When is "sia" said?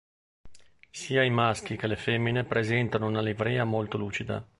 0.89-1.21